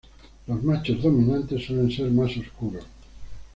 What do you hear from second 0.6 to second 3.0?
machos dominantes suelen ser más oscuros.